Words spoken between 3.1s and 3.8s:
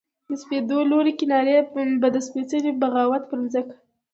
پر مځکه